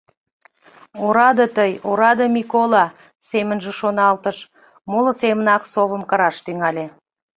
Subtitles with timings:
[1.05, 2.85] «Ораде тый, ораде Микола!»—
[3.29, 4.37] семынже шоналтыш,
[4.91, 6.85] моло семынак совым кыраш тӱҥале.